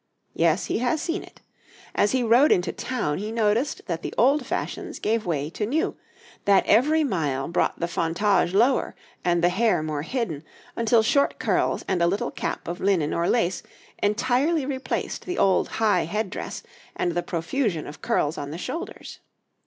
[0.33, 1.41] Yes, he has seen it.
[1.93, 5.95] As he rode into town he noticed that the old fashions gave way to new,
[6.45, 10.43] that every mile brought the fontage lower and the hair more hidden,
[10.75, 13.61] until short curls and a little cap of linen or lace
[14.01, 16.63] entirely replaced the old high head dress
[16.95, 19.19] and the profusion of curls on the shoulders.